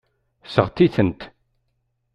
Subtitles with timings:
[0.53, 1.21] Seɣtit-tent.